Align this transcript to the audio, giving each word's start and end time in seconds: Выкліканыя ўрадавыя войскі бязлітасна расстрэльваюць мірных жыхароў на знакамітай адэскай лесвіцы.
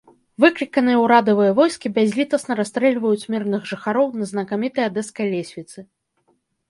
Выкліканыя 0.43 1.01
ўрадавыя 1.01 1.51
войскі 1.59 1.91
бязлітасна 1.99 2.57
расстрэльваюць 2.61 3.29
мірных 3.35 3.61
жыхароў 3.73 4.07
на 4.23 4.33
знакамітай 4.33 4.83
адэскай 4.91 5.27
лесвіцы. 5.35 5.79